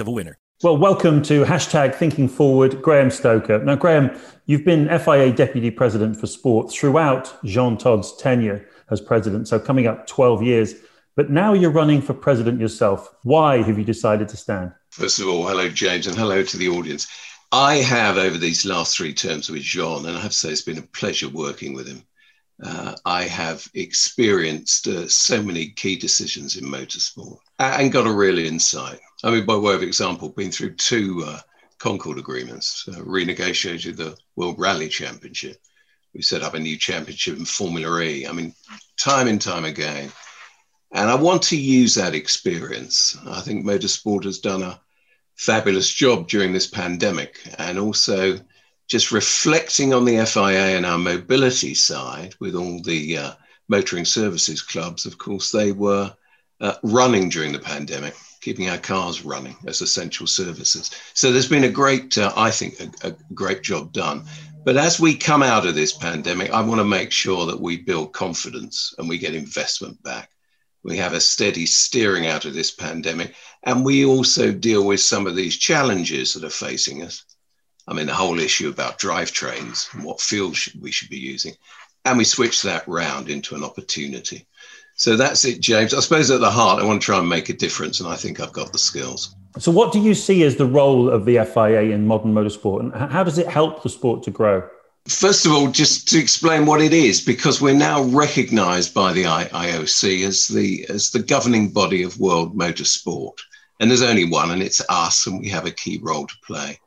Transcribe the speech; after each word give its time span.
of 0.00 0.08
a 0.08 0.10
winner. 0.10 0.38
Well, 0.62 0.76
welcome 0.76 1.22
to 1.22 1.44
hashtag 1.44 1.94
Thinking 1.94 2.28
Forward, 2.28 2.80
Graham 2.80 3.10
Stoker. 3.10 3.58
Now, 3.58 3.74
Graham, 3.74 4.16
you've 4.46 4.64
been 4.64 4.86
FIA 4.98 5.32
Deputy 5.32 5.70
President 5.70 6.16
for 6.16 6.26
Sport 6.26 6.72
throughout 6.72 7.36
Jean 7.44 7.76
Todt's 7.76 8.16
tenure 8.16 8.66
as 8.90 9.00
president, 9.00 9.48
so 9.48 9.58
coming 9.58 9.86
up 9.86 10.06
12 10.06 10.42
years. 10.42 10.74
But 11.16 11.30
now 11.30 11.52
you're 11.52 11.70
running 11.70 12.02
for 12.02 12.14
president 12.14 12.60
yourself. 12.60 13.08
Why 13.22 13.62
have 13.62 13.78
you 13.78 13.84
decided 13.84 14.28
to 14.28 14.36
stand? 14.36 14.72
First 14.90 15.20
of 15.20 15.28
all, 15.28 15.46
hello, 15.46 15.68
James, 15.68 16.06
and 16.06 16.16
hello 16.16 16.42
to 16.42 16.56
the 16.56 16.68
audience. 16.68 17.06
I 17.52 17.76
have, 17.76 18.16
over 18.16 18.36
these 18.36 18.64
last 18.64 18.96
three 18.96 19.14
terms 19.14 19.48
with 19.48 19.62
Jean, 19.62 20.06
and 20.06 20.16
I 20.16 20.20
have 20.20 20.32
to 20.32 20.36
say 20.36 20.50
it's 20.50 20.62
been 20.62 20.78
a 20.78 20.82
pleasure 20.82 21.28
working 21.28 21.74
with 21.74 21.86
him. 21.86 22.02
Uh, 22.62 22.94
I 23.04 23.24
have 23.24 23.68
experienced 23.74 24.86
uh, 24.86 25.08
so 25.08 25.42
many 25.42 25.70
key 25.70 25.96
decisions 25.96 26.56
in 26.56 26.64
motorsport 26.64 27.38
and 27.58 27.92
got 27.92 28.06
a 28.06 28.12
real 28.12 28.38
insight. 28.38 29.00
I 29.24 29.30
mean, 29.30 29.44
by 29.44 29.56
way 29.56 29.74
of 29.74 29.82
example, 29.82 30.28
been 30.28 30.52
through 30.52 30.74
two 30.74 31.24
uh, 31.26 31.40
Concord 31.78 32.18
agreements, 32.18 32.86
uh, 32.88 33.00
renegotiated 33.00 33.96
the 33.96 34.16
World 34.36 34.58
Rally 34.58 34.88
Championship. 34.88 35.56
We 36.14 36.22
set 36.22 36.42
up 36.42 36.54
a 36.54 36.60
new 36.60 36.78
championship 36.78 37.36
in 37.36 37.44
Formula 37.44 38.00
E. 38.00 38.26
I 38.26 38.32
mean, 38.32 38.54
time 38.96 39.26
and 39.26 39.40
time 39.40 39.64
again. 39.64 40.12
And 40.92 41.10
I 41.10 41.16
want 41.16 41.42
to 41.44 41.56
use 41.56 41.96
that 41.96 42.14
experience. 42.14 43.18
I 43.26 43.40
think 43.40 43.66
motorsport 43.66 44.24
has 44.24 44.38
done 44.38 44.62
a 44.62 44.80
fabulous 45.34 45.92
job 45.92 46.28
during 46.28 46.52
this 46.52 46.68
pandemic 46.68 47.40
and 47.58 47.78
also 47.78 48.38
just 48.88 49.12
reflecting 49.12 49.94
on 49.94 50.04
the 50.04 50.24
FIA 50.26 50.76
and 50.76 50.84
our 50.84 50.98
mobility 50.98 51.74
side 51.74 52.34
with 52.40 52.54
all 52.54 52.82
the 52.82 53.16
uh, 53.16 53.32
motoring 53.68 54.04
services 54.04 54.62
clubs, 54.62 55.06
of 55.06 55.18
course, 55.18 55.50
they 55.50 55.72
were 55.72 56.14
uh, 56.60 56.74
running 56.82 57.28
during 57.28 57.52
the 57.52 57.58
pandemic, 57.58 58.14
keeping 58.40 58.68
our 58.68 58.78
cars 58.78 59.24
running 59.24 59.56
as 59.66 59.80
essential 59.80 60.26
services. 60.26 60.90
So 61.14 61.32
there's 61.32 61.48
been 61.48 61.64
a 61.64 61.70
great, 61.70 62.18
uh, 62.18 62.32
I 62.36 62.50
think, 62.50 62.80
a, 62.80 63.08
a 63.08 63.16
great 63.32 63.62
job 63.62 63.92
done. 63.92 64.24
But 64.64 64.76
as 64.76 65.00
we 65.00 65.14
come 65.14 65.42
out 65.42 65.66
of 65.66 65.74
this 65.74 65.92
pandemic, 65.92 66.50
I 66.50 66.62
want 66.62 66.80
to 66.80 66.84
make 66.84 67.10
sure 67.10 67.46
that 67.46 67.60
we 67.60 67.78
build 67.78 68.12
confidence 68.12 68.94
and 68.98 69.08
we 69.08 69.18
get 69.18 69.34
investment 69.34 70.02
back. 70.02 70.30
We 70.82 70.96
have 70.98 71.14
a 71.14 71.20
steady 71.20 71.66
steering 71.66 72.26
out 72.26 72.44
of 72.44 72.54
this 72.54 72.70
pandemic. 72.70 73.34
And 73.62 73.84
we 73.84 74.04
also 74.04 74.52
deal 74.52 74.86
with 74.86 75.00
some 75.00 75.26
of 75.26 75.36
these 75.36 75.56
challenges 75.56 76.34
that 76.34 76.44
are 76.44 76.50
facing 76.50 77.02
us 77.02 77.24
I 77.86 77.92
mean, 77.92 78.06
the 78.06 78.14
whole 78.14 78.38
issue 78.38 78.68
about 78.68 78.98
drivetrains 78.98 79.92
and 79.94 80.04
what 80.04 80.20
fuel 80.20 80.52
should, 80.52 80.80
we 80.80 80.90
should 80.90 81.10
be 81.10 81.18
using. 81.18 81.54
And 82.04 82.18
we 82.18 82.24
switch 82.24 82.62
that 82.62 82.86
round 82.88 83.28
into 83.28 83.54
an 83.54 83.64
opportunity. 83.64 84.46
So 84.96 85.16
that's 85.16 85.44
it, 85.44 85.60
James. 85.60 85.92
I 85.92 86.00
suppose 86.00 86.30
at 86.30 86.40
the 86.40 86.50
heart, 86.50 86.80
I 86.80 86.86
want 86.86 87.02
to 87.02 87.04
try 87.04 87.18
and 87.18 87.28
make 87.28 87.48
a 87.48 87.54
difference, 87.54 88.00
and 88.00 88.08
I 88.08 88.16
think 88.16 88.40
I've 88.40 88.52
got 88.52 88.72
the 88.72 88.78
skills. 88.78 89.34
So, 89.58 89.72
what 89.72 89.92
do 89.92 90.00
you 90.00 90.14
see 90.14 90.42
as 90.44 90.56
the 90.56 90.66
role 90.66 91.08
of 91.08 91.24
the 91.24 91.44
FIA 91.44 91.82
in 91.82 92.06
modern 92.06 92.32
motorsport, 92.32 92.80
and 92.80 93.10
how 93.10 93.24
does 93.24 93.38
it 93.38 93.48
help 93.48 93.82
the 93.82 93.88
sport 93.88 94.22
to 94.24 94.30
grow? 94.30 94.68
First 95.08 95.46
of 95.46 95.52
all, 95.52 95.70
just 95.70 96.08
to 96.08 96.18
explain 96.18 96.64
what 96.64 96.80
it 96.80 96.92
is, 96.92 97.20
because 97.20 97.60
we're 97.60 97.74
now 97.74 98.04
recognised 98.04 98.94
by 98.94 99.12
the 99.12 99.24
IOC 99.24 100.26
as 100.26 100.48
the 100.48 100.86
as 100.88 101.10
the 101.10 101.22
governing 101.22 101.70
body 101.70 102.02
of 102.02 102.18
world 102.20 102.56
motorsport, 102.56 103.38
and 103.80 103.90
there's 103.90 104.02
only 104.02 104.24
one, 104.24 104.50
and 104.50 104.62
it's 104.62 104.82
us, 104.88 105.26
and 105.26 105.40
we 105.40 105.48
have 105.48 105.66
a 105.66 105.72
key 105.72 105.98
role 106.02 106.26
to 106.26 106.34
play 106.46 106.78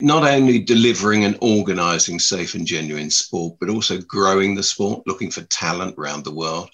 not 0.00 0.24
only 0.24 0.58
delivering 0.58 1.24
and 1.24 1.38
organizing 1.40 2.18
safe 2.18 2.54
and 2.54 2.66
genuine 2.66 3.10
sport, 3.10 3.56
but 3.60 3.68
also 3.70 3.98
growing 4.00 4.54
the 4.54 4.62
sport, 4.62 5.06
looking 5.06 5.30
for 5.30 5.42
talent 5.42 5.94
around 5.96 6.24
the 6.24 6.34
world, 6.34 6.70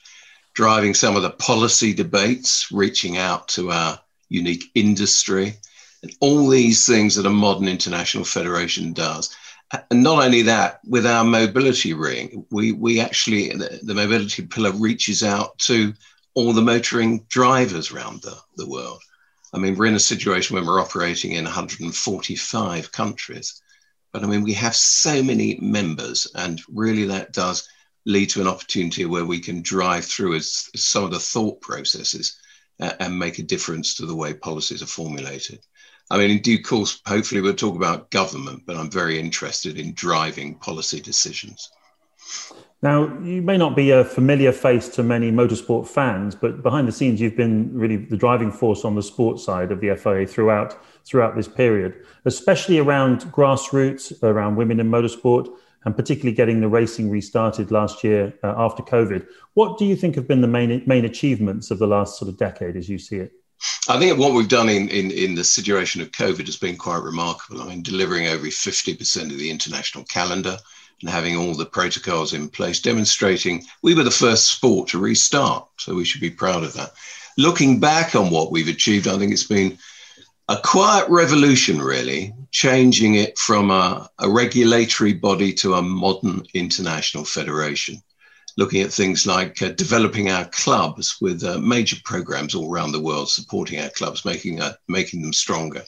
driving 0.54 0.94
some 0.94 1.16
of 1.16 1.22
the 1.22 1.30
policy 1.30 1.92
debates, 1.92 2.72
reaching 2.72 3.18
out 3.18 3.48
to 3.48 3.70
our 3.70 3.98
unique 4.28 4.64
industry, 4.74 5.54
and 6.02 6.12
all 6.20 6.48
these 6.48 6.86
things 6.86 7.14
that 7.14 7.26
a 7.26 7.30
modern 7.30 7.68
international 7.68 8.24
federation 8.24 8.92
does. 8.92 9.34
And 9.90 10.02
not 10.02 10.24
only 10.24 10.42
that, 10.42 10.80
with 10.86 11.06
our 11.06 11.24
mobility 11.24 11.92
ring, 11.92 12.44
we, 12.50 12.72
we 12.72 13.00
actually, 13.00 13.50
the, 13.50 13.80
the 13.82 13.94
mobility 13.94 14.46
pillar 14.46 14.72
reaches 14.72 15.22
out 15.22 15.58
to 15.60 15.92
all 16.34 16.52
the 16.52 16.62
motoring 16.62 17.24
drivers 17.28 17.92
around 17.92 18.22
the, 18.22 18.36
the 18.56 18.68
world. 18.68 19.00
I 19.52 19.58
mean, 19.58 19.74
we're 19.74 19.86
in 19.86 19.94
a 19.94 20.00
situation 20.00 20.54
when 20.54 20.66
we're 20.66 20.80
operating 20.80 21.32
in 21.32 21.44
145 21.44 22.92
countries. 22.92 23.60
But 24.12 24.24
I 24.24 24.26
mean, 24.26 24.42
we 24.42 24.54
have 24.54 24.74
so 24.74 25.22
many 25.22 25.58
members, 25.60 26.26
and 26.34 26.60
really 26.68 27.04
that 27.06 27.32
does 27.32 27.68
lead 28.06 28.30
to 28.30 28.40
an 28.40 28.48
opportunity 28.48 29.04
where 29.04 29.24
we 29.24 29.40
can 29.40 29.62
drive 29.62 30.04
through 30.04 30.40
some 30.40 31.04
of 31.04 31.10
the 31.10 31.20
thought 31.20 31.60
processes 31.60 32.38
and 32.78 33.18
make 33.18 33.38
a 33.38 33.42
difference 33.42 33.94
to 33.94 34.06
the 34.06 34.14
way 34.14 34.32
policies 34.34 34.82
are 34.82 34.86
formulated. 34.86 35.60
I 36.10 36.18
mean, 36.18 36.30
in 36.30 36.42
due 36.42 36.62
course, 36.62 37.00
hopefully 37.06 37.40
we'll 37.40 37.54
talk 37.54 37.76
about 37.76 38.10
government, 38.10 38.64
but 38.66 38.76
I'm 38.76 38.90
very 38.90 39.18
interested 39.18 39.78
in 39.78 39.94
driving 39.94 40.58
policy 40.58 41.00
decisions. 41.00 41.70
Now, 42.82 43.18
you 43.20 43.42
may 43.42 43.58
not 43.58 43.76
be 43.76 43.90
a 43.90 44.04
familiar 44.04 44.52
face 44.52 44.88
to 44.90 45.02
many 45.02 45.30
motorsport 45.30 45.86
fans, 45.86 46.34
but 46.34 46.62
behind 46.62 46.88
the 46.88 46.92
scenes, 46.92 47.20
you've 47.20 47.36
been 47.36 47.70
really 47.74 47.96
the 47.96 48.16
driving 48.16 48.50
force 48.50 48.86
on 48.86 48.94
the 48.94 49.02
sports 49.02 49.44
side 49.44 49.70
of 49.70 49.80
the 49.80 49.94
FIA 49.96 50.26
throughout 50.26 50.82
throughout 51.04 51.36
this 51.36 51.48
period, 51.48 51.94
especially 52.24 52.78
around 52.78 53.20
grassroots, 53.32 54.22
around 54.22 54.56
women 54.56 54.80
in 54.80 54.90
motorsport, 54.90 55.48
and 55.84 55.94
particularly 55.94 56.34
getting 56.34 56.60
the 56.60 56.68
racing 56.68 57.10
restarted 57.10 57.70
last 57.70 58.02
year 58.02 58.32
uh, 58.42 58.54
after 58.56 58.82
COVID. 58.82 59.26
What 59.54 59.76
do 59.76 59.84
you 59.84 59.94
think 59.94 60.14
have 60.14 60.26
been 60.26 60.40
the 60.40 60.48
main 60.48 60.82
main 60.86 61.04
achievements 61.04 61.70
of 61.70 61.78
the 61.78 61.86
last 61.86 62.18
sort 62.18 62.30
of 62.30 62.38
decade, 62.38 62.76
as 62.76 62.88
you 62.88 62.98
see 62.98 63.16
it? 63.16 63.32
I 63.88 63.98
think 63.98 64.18
what 64.18 64.32
we've 64.32 64.48
done 64.48 64.68
in, 64.68 64.88
in, 64.88 65.10
in 65.10 65.34
the 65.34 65.44
situation 65.44 66.00
of 66.00 66.12
COVID 66.12 66.46
has 66.46 66.56
been 66.56 66.76
quite 66.76 67.02
remarkable. 67.02 67.62
I 67.62 67.66
mean, 67.66 67.82
delivering 67.82 68.26
over 68.26 68.46
50% 68.46 69.22
of 69.22 69.38
the 69.38 69.50
international 69.50 70.04
calendar 70.04 70.56
and 71.00 71.10
having 71.10 71.36
all 71.36 71.54
the 71.54 71.66
protocols 71.66 72.32
in 72.32 72.48
place, 72.48 72.80
demonstrating 72.80 73.64
we 73.82 73.94
were 73.94 74.02
the 74.02 74.10
first 74.10 74.50
sport 74.50 74.88
to 74.88 74.98
restart. 74.98 75.66
So 75.78 75.94
we 75.94 76.04
should 76.04 76.20
be 76.20 76.30
proud 76.30 76.62
of 76.62 76.72
that. 76.74 76.92
Looking 77.38 77.80
back 77.80 78.14
on 78.14 78.30
what 78.30 78.50
we've 78.50 78.68
achieved, 78.68 79.08
I 79.08 79.18
think 79.18 79.32
it's 79.32 79.44
been 79.44 79.78
a 80.48 80.58
quiet 80.62 81.08
revolution, 81.08 81.80
really, 81.80 82.34
changing 82.50 83.14
it 83.14 83.38
from 83.38 83.70
a, 83.70 84.08
a 84.18 84.28
regulatory 84.28 85.12
body 85.12 85.52
to 85.54 85.74
a 85.74 85.82
modern 85.82 86.44
international 86.54 87.24
federation 87.24 88.02
looking 88.60 88.82
at 88.82 88.92
things 88.92 89.26
like 89.26 89.62
uh, 89.62 89.70
developing 89.70 90.28
our 90.28 90.44
clubs 90.44 91.16
with 91.22 91.42
uh, 91.42 91.58
major 91.58 91.96
programs 92.04 92.54
all 92.54 92.70
around 92.70 92.92
the 92.92 93.00
world, 93.00 93.30
supporting 93.30 93.80
our 93.80 93.88
clubs, 93.88 94.26
making 94.26 94.60
uh, 94.60 94.74
making 94.86 95.22
them 95.22 95.32
stronger. 95.32 95.82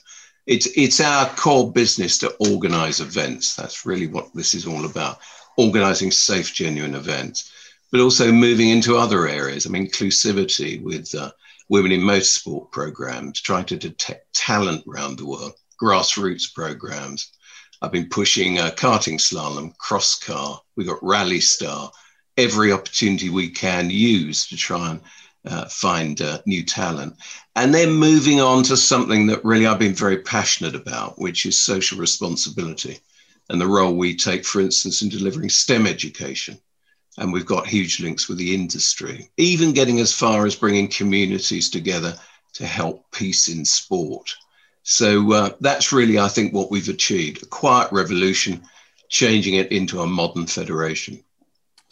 It's 0.47 0.67
it's 0.75 0.99
our 0.99 1.27
core 1.37 1.71
business 1.71 2.17
to 2.19 2.35
organise 2.41 2.99
events. 2.99 3.55
That's 3.55 3.85
really 3.85 4.07
what 4.07 4.35
this 4.35 4.55
is 4.55 4.67
all 4.67 4.87
about: 4.87 5.19
organising 5.59 6.11
safe, 6.11 6.55
genuine 6.55 6.95
events, 6.95 7.53
but 7.91 8.01
also 8.01 8.33
moving 8.33 8.71
into 8.71 8.97
other 8.97 9.29
areas. 9.29 9.67
I 9.67 9.69
mean, 9.69 9.87
inclusivity 9.87 10.83
with 10.83 11.15
uh, 11.15 11.31
women 11.69 11.93
in 11.93 12.01
motorsport 12.01 12.73
programs, 12.73 13.43
trying 13.43 13.67
to 13.67 13.77
detect 13.77 14.33
talent 14.33 14.83
around 14.89 15.19
the 15.19 15.27
world, 15.27 15.53
grassroots 15.81 16.55
programs. 16.55 17.33
I've 17.83 17.93
been 17.93 18.09
pushing 18.09 18.59
uh, 18.59 18.71
karting 18.71 19.19
slalom, 19.21 19.77
cross 19.77 20.19
car. 20.19 20.59
We've 20.75 20.87
got 20.87 21.03
Rally 21.03 21.41
Star 21.41 21.93
every 22.37 22.73
opportunity 22.73 23.29
we 23.29 23.49
can 23.49 23.91
use 23.91 24.47
to 24.49 24.57
try 24.57 24.91
and 24.91 25.01
uh, 25.45 25.65
find 25.67 26.21
uh, 26.21 26.39
new 26.47 26.65
talent. 26.65 27.17
And 27.57 27.75
then 27.75 27.93
moving 27.93 28.41
on 28.41 28.63
to 28.65 28.77
something 28.77 29.27
that 29.27 29.45
really 29.45 29.67
I've 29.67 29.79
been 29.79 29.95
very 29.95 30.19
passionate 30.19 30.75
about, 30.75 31.19
which 31.19 31.45
is 31.47 31.59
social 31.59 31.99
responsibility 31.99 33.01
and 33.49 33.61
the 33.61 33.67
role 33.67 33.95
we 33.95 34.17
take, 34.17 34.45
for 34.45 34.61
instance, 34.61 35.03
in 35.03 35.09
delivering 35.09 35.51
STEM 35.51 35.87
education. 35.87 36.59
And 37.19 37.33
we've 37.33 37.45
got 37.45 37.67
huge 37.67 38.01
links 38.01 38.29
with 38.29 38.39
the 38.39 38.55
industry, 38.55 39.31
even 39.37 39.73
getting 39.73 40.01
as 40.01 40.15
far 40.15 40.47
as 40.47 40.57
bringing 40.57 40.89
communities 40.89 41.69
together 41.69 42.15
to 42.55 42.67
help 42.67 43.11
peace 43.13 43.49
in 43.49 43.65
sport. 43.65 44.35
So 44.85 45.33
uh, 45.33 45.51
that's 45.61 45.93
really, 45.93 46.19
I 46.19 46.29
think, 46.29 46.55
what 46.55 46.71
we've 46.71 46.89
achieved 46.89 47.43
a 47.43 47.47
quiet 47.47 47.93
revolution, 47.93 48.63
changing 49.09 49.55
it 49.55 49.71
into 49.71 50.01
a 50.01 50.07
modern 50.07 50.47
federation. 50.47 51.23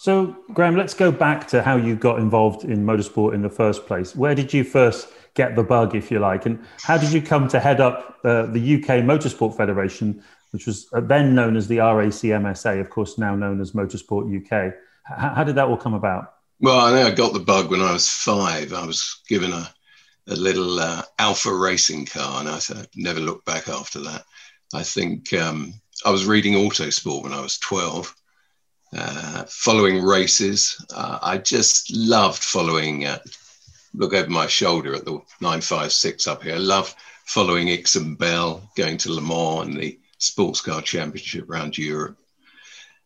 So, 0.00 0.34
Graham, 0.54 0.76
let's 0.76 0.94
go 0.94 1.12
back 1.12 1.46
to 1.48 1.60
how 1.60 1.76
you 1.76 1.94
got 1.94 2.20
involved 2.20 2.64
in 2.64 2.86
motorsport 2.86 3.34
in 3.34 3.42
the 3.42 3.50
first 3.50 3.84
place. 3.86 4.16
Where 4.16 4.34
did 4.34 4.50
you 4.50 4.64
first 4.64 5.08
get 5.34 5.56
the 5.56 5.62
bug, 5.62 5.94
if 5.94 6.10
you 6.10 6.20
like, 6.20 6.46
and 6.46 6.58
how 6.80 6.96
did 6.96 7.12
you 7.12 7.20
come 7.20 7.48
to 7.48 7.60
head 7.60 7.82
up 7.82 8.16
uh, 8.24 8.46
the 8.46 8.76
UK 8.76 9.04
Motorsport 9.04 9.54
Federation, 9.58 10.24
which 10.52 10.66
was 10.66 10.88
uh, 10.94 11.02
then 11.02 11.34
known 11.34 11.54
as 11.54 11.68
the 11.68 11.76
RACMSA, 11.76 12.80
of 12.80 12.88
course, 12.88 13.18
now 13.18 13.36
known 13.36 13.60
as 13.60 13.72
Motorsport 13.72 14.24
UK? 14.24 14.72
H- 14.72 14.72
how 15.06 15.44
did 15.44 15.56
that 15.56 15.68
all 15.68 15.76
come 15.76 15.92
about? 15.92 16.32
Well, 16.60 16.80
I 16.80 16.92
know 16.92 17.06
I 17.06 17.10
got 17.10 17.34
the 17.34 17.38
bug 17.38 17.70
when 17.70 17.82
I 17.82 17.92
was 17.92 18.08
five. 18.08 18.72
I 18.72 18.86
was 18.86 19.20
given 19.28 19.52
a, 19.52 19.68
a 20.28 20.34
little 20.34 20.80
uh, 20.80 21.02
Alfa 21.18 21.52
racing 21.52 22.06
car, 22.06 22.40
and 22.40 22.48
I 22.48 22.58
never 22.96 23.20
looked 23.20 23.44
back 23.44 23.68
after 23.68 24.00
that. 24.00 24.24
I 24.72 24.82
think 24.82 25.34
um, 25.34 25.74
I 26.06 26.10
was 26.10 26.24
reading 26.24 26.54
Autosport 26.54 27.22
when 27.22 27.34
I 27.34 27.42
was 27.42 27.58
12 27.58 28.14
uh, 28.96 29.44
following 29.48 30.02
races. 30.02 30.84
Uh, 30.94 31.18
I 31.22 31.38
just 31.38 31.94
loved 31.94 32.42
following, 32.42 33.06
uh, 33.06 33.18
look 33.94 34.14
over 34.14 34.30
my 34.30 34.46
shoulder 34.46 34.94
at 34.94 35.04
the 35.04 35.12
956 35.40 36.26
up 36.26 36.42
here. 36.42 36.54
I 36.54 36.58
loved 36.58 36.94
following 37.24 37.68
Ickx 37.68 37.96
and 37.96 38.18
Bell, 38.18 38.68
going 38.76 38.98
to 38.98 39.12
Le 39.12 39.20
Mans 39.20 39.68
and 39.68 39.80
the 39.80 39.98
sports 40.18 40.60
car 40.60 40.82
championship 40.82 41.48
around 41.48 41.78
Europe. 41.78 42.16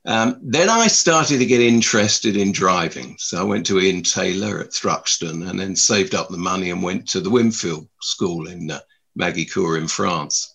Um, 0.07 0.39
then 0.43 0.69
I 0.69 0.87
started 0.89 1.39
to 1.39 1.47
get 1.47 1.61
interested 1.61 2.37
in 2.37 2.53
driving. 2.53 3.17
So 3.19 3.41
I 3.41 3.45
went 3.45 3.65
to 3.67 3.81
Ian 3.81 4.03
Taylor 4.03 4.61
at 4.61 4.71
Thruxton 4.71 5.49
and 5.49 5.59
then 5.59 5.75
saved 5.77 6.15
up 6.15 6.29
the 6.29 6.37
money 6.37 6.71
and 6.71 6.83
went 6.83 7.09
to 7.09 7.21
the 7.21 7.31
Winfield 7.31 7.89
School 8.03 8.49
in 8.49 8.71
uh, 8.71 8.81
Magny-Cours 9.17 9.81
in 9.81 9.89
France. 9.89 10.55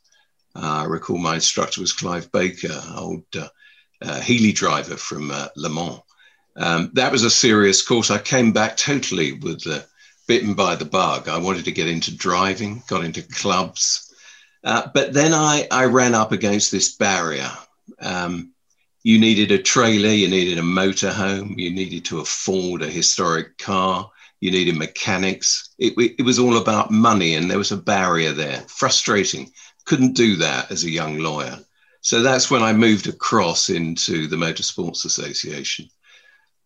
Uh, 0.55 0.83
I 0.83 0.83
recall 0.85 1.17
my 1.17 1.35
instructor 1.35 1.81
was 1.81 1.93
Clive 1.93 2.31
Baker, 2.31 2.81
old 2.95 3.23
uh, 3.35 3.47
uh, 4.01 4.19
Healey 4.21 4.51
driver 4.51 4.97
from 4.97 5.31
uh, 5.31 5.47
Le 5.55 5.69
Mans. 5.69 5.99
Um, 6.55 6.91
that 6.93 7.11
was 7.11 7.23
a 7.23 7.29
serious 7.29 7.81
course. 7.85 8.11
I 8.11 8.17
came 8.17 8.51
back 8.51 8.75
totally 8.75 9.33
with 9.33 9.65
uh, 9.67 9.81
bitten 10.27 10.53
by 10.53 10.75
the 10.75 10.85
bug. 10.85 11.27
I 11.27 11.37
wanted 11.37 11.65
to 11.65 11.71
get 11.71 11.87
into 11.87 12.15
driving, 12.15 12.83
got 12.87 13.03
into 13.03 13.21
clubs. 13.23 14.13
Uh, 14.63 14.87
but 14.93 15.13
then 15.13 15.33
I, 15.33 15.67
I 15.71 15.85
ran 15.85 16.13
up 16.13 16.31
against 16.31 16.71
this 16.71 16.95
barrier. 16.95 17.49
Um, 18.01 18.51
you 19.03 19.17
needed 19.17 19.51
a 19.51 19.57
trailer, 19.57 20.09
you 20.09 20.27
needed 20.27 20.57
a 20.57 20.61
motorhome, 20.61 21.57
you 21.57 21.71
needed 21.71 22.03
to 22.05 22.19
afford 22.19 22.81
a 22.81 22.89
historic 22.89 23.57
car, 23.57 24.11
you 24.41 24.51
needed 24.51 24.75
mechanics. 24.75 25.69
It, 25.79 25.93
it 25.97 26.23
was 26.23 26.39
all 26.39 26.57
about 26.57 26.91
money, 26.91 27.35
and 27.35 27.49
there 27.49 27.57
was 27.57 27.71
a 27.71 27.77
barrier 27.77 28.33
there. 28.33 28.61
Frustrating. 28.67 29.51
Couldn't 29.85 30.15
do 30.15 30.35
that 30.37 30.71
as 30.71 30.83
a 30.83 30.89
young 30.89 31.19
lawyer. 31.19 31.59
So 32.01 32.21
that's 32.21 32.49
when 32.49 32.63
I 32.63 32.73
moved 32.73 33.07
across 33.07 33.69
into 33.69 34.27
the 34.27 34.37
Motorsports 34.37 35.05
Association. 35.05 35.89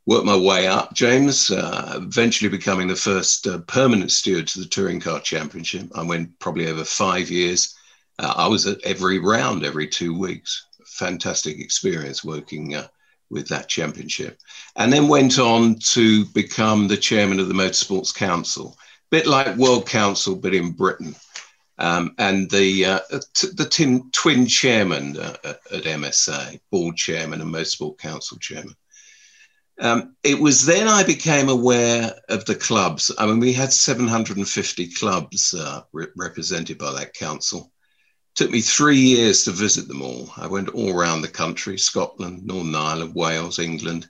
Worked 0.06 0.26
my 0.26 0.38
way 0.38 0.68
up, 0.68 0.94
James, 0.94 1.50
uh, 1.50 1.94
eventually 1.96 2.50
becoming 2.50 2.88
the 2.88 2.96
first 2.96 3.48
uh, 3.48 3.60
permanent 3.60 4.12
steward 4.12 4.48
to 4.48 4.60
the 4.60 4.68
Touring 4.68 5.00
Car 5.00 5.20
Championship. 5.22 5.90
I 5.96 6.04
went 6.04 6.38
probably 6.40 6.68
over 6.68 6.84
five 6.84 7.32
years. 7.32 7.74
Uh, 8.20 8.34
I 8.36 8.48
was 8.48 8.68
at 8.68 8.84
every 8.84 9.20
round 9.20 9.66
every 9.66 9.88
two 9.88 10.18
weeks. 10.18 10.66
Fantastic 10.86 11.60
experience 11.60 12.24
working 12.24 12.76
uh, 12.76 12.88
with 13.30 13.48
that 13.48 13.70
championship. 13.70 14.40
And 14.76 14.94
then 14.94 15.08
went 15.08 15.40
on 15.40 15.80
to 15.94 16.26
become 16.26 16.88
the 16.88 16.98
chairman 16.98 17.40
of 17.40 17.48
the 17.48 17.56
Motorsports 17.56 18.14
Council, 18.14 18.78
bit 19.10 19.26
like 19.26 19.56
World 19.56 19.88
Council, 19.88 20.36
but 20.36 20.54
in 20.54 20.72
Britain 20.72 21.16
um, 21.84 22.16
and 22.18 22.50
the 22.50 22.86
uh, 22.86 23.00
t- 23.34 23.50
the 23.56 23.66
tin, 23.66 24.10
twin 24.12 24.48
chairman 24.48 25.18
uh, 25.18 25.36
at 25.44 25.84
MSA, 25.84 26.62
board 26.72 26.96
chairman 26.96 27.42
and 27.42 27.54
Motorsport 27.54 27.98
Council 27.98 28.38
chairman. 28.38 28.74
Um, 29.82 30.16
it 30.24 30.40
was 30.40 30.66
then 30.66 30.88
I 30.88 31.04
became 31.04 31.50
aware 31.50 32.14
of 32.30 32.46
the 32.46 32.56
clubs. 32.56 33.12
I 33.18 33.26
mean, 33.26 33.42
we 33.42 33.52
had 33.52 33.74
750 33.74 34.94
clubs 34.94 35.54
uh, 35.54 35.82
re- 35.92 36.08
represented 36.16 36.78
by 36.78 36.94
that 36.94 37.16
council. 37.16 37.74
It 38.32 38.36
took 38.36 38.52
me 38.52 38.62
three 38.62 39.00
years 39.00 39.44
to 39.44 39.52
visit 39.52 39.90
them 39.90 40.02
all. 40.02 40.32
I 40.38 40.48
went 40.48 40.70
all 40.70 40.98
around 40.98 41.22
the 41.22 41.28
country 41.28 41.78
Scotland, 41.78 42.46
Northern 42.46 42.76
Ireland, 42.76 43.14
Wales, 43.14 43.60
England, 43.60 44.08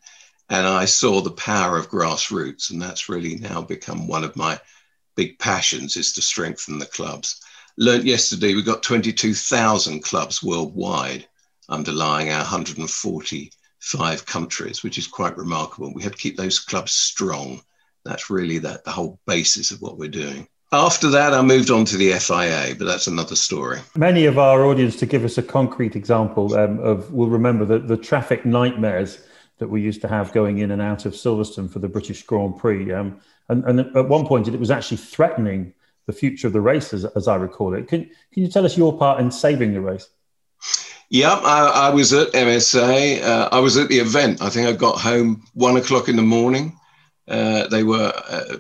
and 0.49 0.67
I 0.67 0.85
saw 0.85 1.21
the 1.21 1.31
power 1.31 1.79
of 1.79 1.89
grassroots. 1.89 2.69
And 2.69 2.79
that's 2.79 3.09
really 3.09 3.37
now 3.37 3.63
become 3.63 4.07
one 4.07 4.23
of 4.23 4.35
my 4.35 4.59
big 5.15 5.39
passions 5.39 5.97
is 5.97 6.13
to 6.13 6.21
strengthen 6.21 6.77
the 6.77 6.85
clubs 6.85 7.39
learned 7.77 8.05
yesterday 8.05 8.53
we've 8.53 8.65
got 8.65 8.83
22,000 8.83 10.03
clubs 10.03 10.43
worldwide 10.43 11.25
underlying 11.69 12.29
our 12.29 12.39
145 12.39 14.25
countries, 14.25 14.83
which 14.83 14.97
is 14.97 15.07
quite 15.07 15.37
remarkable. 15.37 15.93
We 15.93 16.03
have 16.03 16.13
to 16.13 16.17
keep 16.17 16.37
those 16.37 16.59
clubs 16.59 16.91
strong. 16.91 17.61
That's 18.05 18.29
really 18.29 18.57
that, 18.59 18.83
the 18.83 18.91
whole 18.91 19.19
basis 19.25 19.71
of 19.71 19.81
what 19.81 19.97
we're 19.97 20.09
doing. 20.09 20.47
After 20.73 21.09
that, 21.11 21.33
I 21.33 21.41
moved 21.43 21.69
on 21.69 21.85
to 21.85 21.97
the 21.97 22.13
FIA, 22.13 22.75
but 22.77 22.85
that's 22.85 23.05
another 23.05 23.35
story. 23.35 23.79
Many 23.95 24.25
of 24.25 24.39
our 24.39 24.65
audience, 24.65 24.95
to 24.97 25.05
give 25.05 25.23
us 25.23 25.37
a 25.37 25.43
concrete 25.43 25.95
example 25.95 26.55
um, 26.55 26.79
of, 26.79 27.13
will 27.13 27.29
remember 27.29 27.63
the, 27.63 27.77
the 27.77 27.95
traffic 27.95 28.43
nightmares 28.43 29.19
that 29.59 29.67
we 29.67 29.81
used 29.81 30.01
to 30.01 30.07
have 30.07 30.33
going 30.33 30.57
in 30.57 30.71
and 30.71 30.81
out 30.81 31.05
of 31.05 31.13
Silverstone 31.13 31.71
for 31.71 31.77
the 31.77 31.87
British 31.87 32.23
Grand 32.23 32.57
Prix. 32.57 32.91
Um, 32.91 33.19
and, 33.49 33.63
and, 33.65 33.95
at 33.95 34.09
one 34.09 34.25
point, 34.25 34.47
it 34.47 34.59
was 34.59 34.71
actually 34.71 34.97
threatening 34.97 35.73
the 36.05 36.13
future 36.13 36.47
of 36.47 36.53
the 36.53 36.61
race, 36.61 36.93
as, 36.93 37.05
as 37.05 37.27
I 37.27 37.35
recall 37.35 37.73
it. 37.73 37.87
Can, 37.87 38.09
can 38.33 38.43
you 38.43 38.47
tell 38.47 38.65
us 38.65 38.77
your 38.77 38.97
part 38.97 39.19
in 39.19 39.31
saving 39.31 39.73
the 39.73 39.81
race? 39.81 40.09
Yeah, 41.09 41.33
I, 41.33 41.87
I 41.87 41.89
was 41.89 42.13
at 42.13 42.31
MSA. 42.31 43.21
Uh, 43.21 43.49
I 43.51 43.59
was 43.59 43.77
at 43.77 43.87
the 43.87 43.99
event. 43.99 44.41
I 44.41 44.49
think 44.49 44.67
I 44.67 44.73
got 44.73 44.99
home 44.99 45.43
one 45.53 45.77
o'clock 45.77 46.09
in 46.09 46.15
the 46.15 46.23
morning. 46.23 46.77
Uh, 47.27 47.67
they 47.67 47.83
were 47.83 48.11
uh, 48.27 48.57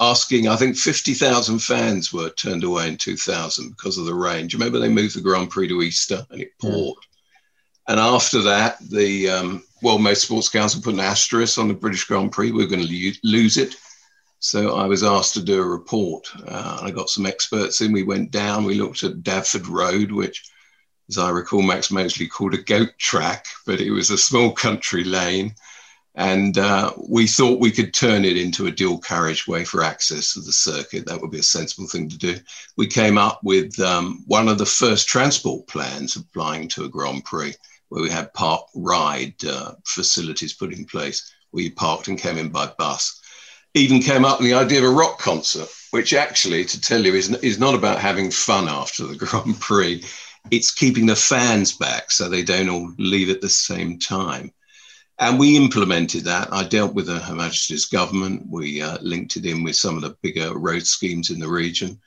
asking, 0.00 0.48
I 0.48 0.56
think 0.56 0.76
50,000 0.76 1.58
fans 1.58 2.12
were 2.12 2.30
turned 2.30 2.64
away 2.64 2.88
in 2.88 2.96
2000 2.96 3.70
because 3.70 3.96
of 3.98 4.06
the 4.06 4.14
rain. 4.14 4.46
Do 4.46 4.56
you 4.56 4.58
remember 4.58 4.78
they 4.78 4.92
moved 4.92 5.16
the 5.16 5.20
Grand 5.20 5.50
Prix 5.50 5.68
to 5.68 5.82
Easter 5.82 6.26
and 6.30 6.40
it 6.40 6.58
poured? 6.60 6.98
And 7.86 8.00
after 8.00 8.40
that, 8.42 8.78
the 8.90 9.30
um, 9.30 9.62
World 9.82 10.00
Motorsports 10.00 10.50
Council 10.50 10.82
put 10.82 10.94
an 10.94 11.00
asterisk 11.00 11.58
on 11.58 11.68
the 11.68 11.74
British 11.74 12.04
Grand 12.04 12.32
Prix. 12.32 12.50
We 12.50 12.64
are 12.64 12.68
going 12.68 12.86
to 12.86 13.12
lose 13.22 13.56
it. 13.56 13.76
So 14.44 14.76
I 14.76 14.84
was 14.84 15.02
asked 15.02 15.32
to 15.34 15.42
do 15.42 15.62
a 15.62 15.66
report. 15.66 16.28
Uh, 16.46 16.78
I 16.82 16.90
got 16.90 17.08
some 17.08 17.24
experts 17.24 17.80
in. 17.80 17.92
We 17.92 18.02
went 18.02 18.30
down. 18.30 18.64
We 18.64 18.74
looked 18.74 19.02
at 19.02 19.22
Dadford 19.22 19.66
Road, 19.70 20.12
which, 20.12 20.44
as 21.08 21.16
I 21.16 21.30
recall, 21.30 21.62
Max 21.62 21.90
Mosley 21.90 22.28
called 22.28 22.52
a 22.52 22.58
goat 22.58 22.90
track, 22.98 23.46
but 23.64 23.80
it 23.80 23.90
was 23.90 24.10
a 24.10 24.18
small 24.18 24.52
country 24.52 25.02
lane. 25.02 25.54
And 26.14 26.58
uh, 26.58 26.92
we 27.08 27.26
thought 27.26 27.58
we 27.58 27.70
could 27.70 27.94
turn 27.94 28.26
it 28.26 28.36
into 28.36 28.66
a 28.66 28.70
dual 28.70 28.98
carriageway 28.98 29.64
for 29.64 29.82
access 29.82 30.34
to 30.34 30.40
the 30.40 30.52
circuit. 30.52 31.06
That 31.06 31.22
would 31.22 31.30
be 31.30 31.38
a 31.38 31.42
sensible 31.42 31.88
thing 31.88 32.10
to 32.10 32.18
do. 32.18 32.36
We 32.76 32.86
came 32.86 33.16
up 33.16 33.40
with 33.42 33.80
um, 33.80 34.24
one 34.26 34.48
of 34.48 34.58
the 34.58 34.66
first 34.66 35.08
transport 35.08 35.66
plans 35.68 36.16
applying 36.16 36.68
to 36.68 36.84
a 36.84 36.88
Grand 36.90 37.24
Prix, 37.24 37.54
where 37.88 38.02
we 38.02 38.10
had 38.10 38.34
park 38.34 38.66
ride 38.74 39.42
uh, 39.42 39.72
facilities 39.86 40.52
put 40.52 40.74
in 40.74 40.84
place, 40.84 41.32
where 41.50 41.64
you 41.64 41.72
parked 41.72 42.08
and 42.08 42.18
came 42.18 42.36
in 42.36 42.50
by 42.50 42.70
bus. 42.76 43.22
Even 43.74 44.00
came 44.00 44.24
up 44.24 44.38
with 44.38 44.48
the 44.48 44.54
idea 44.54 44.78
of 44.78 44.84
a 44.84 44.90
rock 44.90 45.18
concert, 45.18 45.68
which 45.90 46.14
actually, 46.14 46.64
to 46.64 46.80
tell 46.80 47.04
you, 47.04 47.14
is, 47.14 47.30
is 47.36 47.58
not 47.58 47.74
about 47.74 47.98
having 47.98 48.30
fun 48.30 48.68
after 48.68 49.06
the 49.06 49.16
Grand 49.26 49.60
Prix. 49.60 50.04
It's 50.50 50.70
keeping 50.70 51.06
the 51.06 51.16
fans 51.16 51.72
back 51.72 52.10
so 52.10 52.28
they 52.28 52.42
don't 52.42 52.68
all 52.68 52.92
leave 52.98 53.30
at 53.30 53.40
the 53.40 53.48
same 53.48 53.98
time. 53.98 54.52
And 55.18 55.38
we 55.38 55.56
implemented 55.56 56.24
that. 56.24 56.52
I 56.52 56.64
dealt 56.64 56.94
with 56.94 57.08
Her 57.08 57.34
Majesty's 57.34 57.86
government. 57.86 58.46
We 58.48 58.82
uh, 58.82 58.98
linked 59.00 59.36
it 59.36 59.46
in 59.46 59.62
with 59.62 59.76
some 59.76 59.96
of 59.96 60.02
the 60.02 60.16
bigger 60.22 60.56
road 60.58 60.86
schemes 60.86 61.30
in 61.30 61.38
the 61.38 61.48
region. 61.48 62.00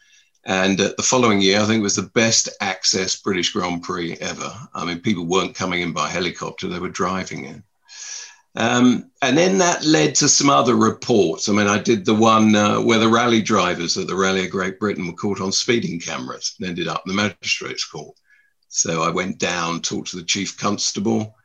And 0.45 0.79
uh, 0.79 0.93
the 0.95 1.03
following 1.03 1.41
year, 1.41 1.59
I 1.59 1.65
think 1.65 1.79
it 1.79 1.83
was 1.83 1.95
the 1.95 2.03
best 2.13 2.49
access 2.61 3.19
British 3.19 3.51
Grand 3.51 3.83
Prix 3.83 4.17
ever. 4.17 4.53
I 4.73 4.85
mean, 4.85 4.99
people 4.99 5.25
weren't 5.25 5.55
coming 5.55 5.81
in 5.81 5.93
by 5.93 6.07
helicopter, 6.07 6.67
they 6.67 6.79
were 6.79 6.89
driving 6.89 7.45
in. 7.45 7.63
Um, 8.57 9.11
and 9.21 9.37
then 9.37 9.59
that 9.59 9.85
led 9.85 10.15
to 10.15 10.27
some 10.27 10.49
other 10.49 10.75
reports. 10.75 11.47
I 11.47 11.53
mean, 11.53 11.67
I 11.67 11.77
did 11.77 12.05
the 12.05 12.15
one 12.15 12.55
uh, 12.55 12.81
where 12.81 12.97
the 12.97 13.07
rally 13.07 13.39
drivers 13.39 13.99
at 13.99 14.07
the 14.07 14.15
Rally 14.15 14.45
of 14.45 14.51
Great 14.51 14.79
Britain 14.79 15.05
were 15.05 15.13
caught 15.13 15.39
on 15.39 15.51
speeding 15.51 15.99
cameras 15.99 16.55
and 16.59 16.67
ended 16.67 16.87
up 16.87 17.03
in 17.05 17.15
the 17.15 17.21
magistrates' 17.21 17.85
court. 17.85 18.17
So 18.67 19.03
I 19.03 19.11
went 19.11 19.37
down, 19.37 19.81
talked 19.81 20.09
to 20.09 20.17
the 20.17 20.23
chief 20.23 20.57
constable, 20.57 21.35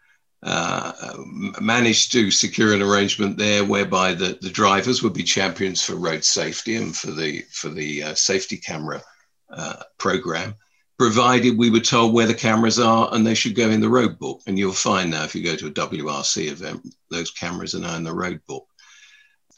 uh, 0.42 1.12
managed 1.60 2.12
to 2.12 2.30
secure 2.30 2.72
an 2.72 2.80
arrangement 2.80 3.36
there 3.36 3.62
whereby 3.62 4.14
the, 4.14 4.38
the 4.40 4.50
drivers 4.50 5.02
would 5.02 5.12
be 5.12 5.22
champions 5.22 5.82
for 5.82 5.96
road 5.96 6.24
safety 6.24 6.76
and 6.76 6.96
for 6.96 7.10
the 7.10 7.42
for 7.50 7.68
the 7.68 8.02
uh, 8.04 8.14
safety 8.14 8.56
camera 8.56 9.02
uh, 9.50 9.82
program, 9.98 10.54
provided 10.98 11.56
we 11.56 11.70
were 11.70 11.80
told 11.80 12.12
where 12.12 12.26
the 12.26 12.34
cameras 12.34 12.78
are 12.78 13.08
and 13.12 13.26
they 13.26 13.34
should 13.34 13.54
go 13.54 13.70
in 13.70 13.80
the 13.80 13.88
road 13.88 14.18
book. 14.18 14.40
And 14.46 14.58
you'll 14.58 14.72
find 14.72 15.10
now 15.10 15.24
if 15.24 15.34
you 15.34 15.42
go 15.42 15.56
to 15.56 15.66
a 15.66 15.70
WRC 15.70 16.50
event, 16.50 16.94
those 17.10 17.30
cameras 17.30 17.74
are 17.74 17.80
now 17.80 17.96
in 17.96 18.04
the 18.04 18.14
road 18.14 18.40
book. 18.46 18.66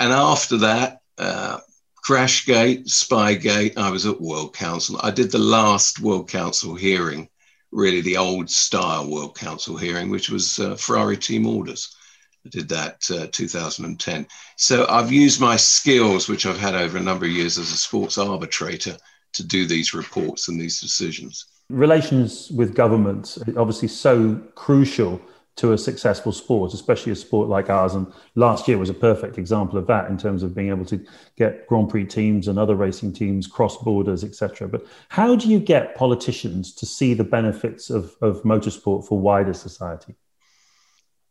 And 0.00 0.12
after 0.12 0.56
that, 0.58 1.00
uh, 1.18 1.58
Crashgate, 2.06 2.86
Spygate, 2.86 3.78
I 3.78 3.90
was 3.90 4.04
at 4.06 4.20
World 4.20 4.54
Council. 4.54 5.00
I 5.02 5.10
did 5.10 5.30
the 5.30 5.38
last 5.38 6.00
World 6.00 6.28
Council 6.28 6.74
hearing 6.74 7.28
really 7.74 8.00
the 8.00 8.16
old 8.16 8.48
style 8.48 9.10
World 9.10 9.36
Council 9.36 9.76
hearing, 9.76 10.08
which 10.08 10.30
was 10.30 10.58
uh, 10.58 10.76
Ferrari 10.76 11.16
team 11.16 11.46
orders. 11.46 11.96
I 12.46 12.50
did 12.50 12.68
that 12.68 13.10
uh, 13.10 13.26
2010. 13.32 14.26
So 14.56 14.86
I've 14.88 15.10
used 15.10 15.40
my 15.40 15.56
skills, 15.56 16.28
which 16.28 16.46
I've 16.46 16.58
had 16.58 16.74
over 16.74 16.98
a 16.98 17.02
number 17.02 17.24
of 17.24 17.32
years 17.32 17.58
as 17.58 17.72
a 17.72 17.76
sports 17.76 18.16
arbitrator, 18.16 18.96
to 19.34 19.44
do 19.44 19.66
these 19.66 19.94
reports 19.94 20.48
and 20.48 20.60
these 20.60 20.80
decisions. 20.80 21.46
Relations 21.70 22.50
with 22.50 22.74
governments 22.74 23.38
obviously 23.56 23.88
so 23.88 24.36
crucial 24.54 25.20
to 25.56 25.72
a 25.72 25.78
successful 25.78 26.32
sport, 26.32 26.74
especially 26.74 27.12
a 27.12 27.16
sport 27.16 27.48
like 27.48 27.70
ours. 27.70 27.94
And 27.94 28.12
last 28.34 28.66
year 28.66 28.76
was 28.76 28.90
a 28.90 28.94
perfect 28.94 29.38
example 29.38 29.78
of 29.78 29.86
that 29.86 30.10
in 30.10 30.18
terms 30.18 30.42
of 30.42 30.54
being 30.54 30.68
able 30.68 30.84
to 30.86 31.04
get 31.36 31.66
Grand 31.68 31.88
Prix 31.88 32.06
teams 32.06 32.48
and 32.48 32.58
other 32.58 32.74
racing 32.74 33.12
teams 33.12 33.46
cross 33.46 33.76
borders, 33.76 34.24
etc. 34.24 34.66
But 34.66 34.84
how 35.10 35.36
do 35.36 35.48
you 35.48 35.60
get 35.60 35.94
politicians 35.94 36.74
to 36.74 36.86
see 36.86 37.14
the 37.14 37.24
benefits 37.24 37.88
of, 37.88 38.16
of 38.20 38.42
motorsport 38.42 39.06
for 39.06 39.18
wider 39.18 39.54
society? 39.54 40.16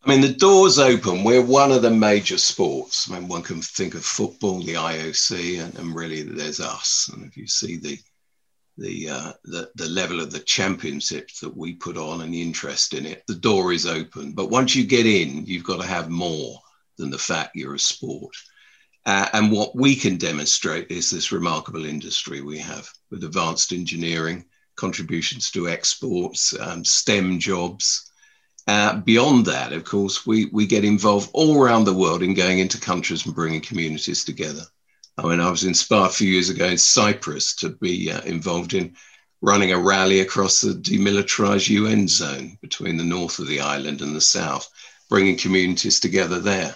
I 0.04 0.10
mean, 0.10 0.22
the 0.22 0.34
door's 0.34 0.80
open. 0.80 1.24
We're 1.24 1.42
one 1.42 1.72
of 1.72 1.82
the 1.82 1.90
major 1.90 2.38
sports. 2.38 3.10
I 3.10 3.18
mean, 3.18 3.30
one 3.30 3.42
can 3.42 3.62
think 3.62 3.96
of 3.96 4.04
football, 4.04 4.62
the 4.62 4.74
IOC, 4.74 5.64
and, 5.64 5.78
and 5.80 5.96
really 5.96 6.24
there's 6.24 6.60
us. 6.60 7.10
And 7.14 7.26
if 7.26 7.38
you 7.38 7.48
see 7.48 7.78
the 7.78 7.98
the, 8.76 9.10
uh, 9.10 9.34
the 9.46 9.70
the 9.76 9.88
level 9.88 10.20
of 10.20 10.32
the 10.32 10.40
championships 10.40 11.40
that 11.40 11.56
we 11.56 11.76
put 11.76 11.96
on 11.96 12.22
and 12.22 12.34
the 12.34 12.42
interest 12.42 12.94
in 12.94 13.06
it, 13.06 13.24
the 13.28 13.36
door 13.36 13.72
is 13.72 13.86
open. 13.86 14.34
But 14.34 14.50
once 14.50 14.76
you 14.76 14.84
get 14.84 15.06
in, 15.06 15.46
you've 15.46 15.64
got 15.64 15.80
to 15.80 15.88
have 15.88 16.10
more 16.10 16.60
than 16.98 17.10
the 17.10 17.18
fact 17.18 17.56
you're 17.56 17.76
a 17.76 17.80
sport. 17.80 18.36
Uh, 19.06 19.28
and 19.34 19.52
what 19.52 19.76
we 19.76 19.96
can 19.96 20.18
demonstrate 20.18 20.90
is 20.90 21.10
this 21.10 21.32
remarkable 21.32 21.86
industry 21.86 22.42
we 22.42 22.58
have 22.58 22.90
with 23.10 23.24
advanced 23.24 23.72
engineering, 23.72 24.46
contributions 24.76 25.52
to 25.52 25.70
exports, 25.70 26.58
um, 26.60 26.84
STEM 26.84 27.40
jobs. 27.40 28.12
Uh, 28.66 28.96
beyond 28.98 29.46
that, 29.46 29.74
of 29.74 29.84
course, 29.84 30.26
we, 30.26 30.46
we 30.46 30.66
get 30.66 30.86
involved 30.86 31.30
all 31.34 31.62
around 31.62 31.84
the 31.84 31.94
world 31.94 32.24
in 32.24 32.34
going 32.34 32.60
into 32.60 32.80
countries 32.80 33.26
and 33.26 33.36
bringing 33.36 33.62
communities 33.62 34.24
together. 34.24 34.64
I 35.18 35.24
mean, 35.24 35.42
I 35.42 35.52
was 35.52 35.66
inspired 35.66 36.08
a 36.08 36.14
few 36.14 36.30
years 36.30 36.50
ago 36.50 36.66
in 36.66 36.78
Cyprus 36.78 37.56
to 37.58 37.70
be 37.70 38.12
uh, 38.12 38.22
involved 38.22 38.74
in 38.74 38.96
running 39.42 39.74
a 39.74 39.78
rally 39.78 40.22
across 40.22 40.62
the 40.62 40.74
demilitarized 40.74 41.70
UN 41.70 42.08
zone 42.08 42.58
between 42.62 42.96
the 42.96 43.04
north 43.04 43.40
of 43.40 43.48
the 43.48 43.60
island 43.60 44.02
and 44.02 44.16
the 44.16 44.22
south, 44.22 44.70
bringing 45.10 45.38
communities 45.38 46.00
together 46.00 46.40
there. 46.40 46.74